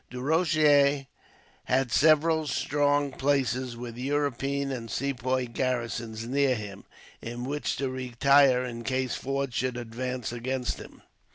Du 0.09 0.19
Rocher 0.19 1.05
had 1.65 1.91
several 1.91 2.47
strong 2.47 3.11
places, 3.11 3.77
with 3.77 3.95
European 3.99 4.71
and 4.71 4.89
Sepoy 4.89 5.45
garrisons, 5.45 6.25
near 6.25 6.55
him, 6.55 6.85
in 7.21 7.43
which 7.45 7.75
to 7.75 7.87
retire 7.87 8.63
in 8.65 8.83
case 8.83 9.13
Forde 9.13 9.53
should 9.53 9.77
advance 9.77 10.31
against 10.31 10.77
him. 10.79 11.03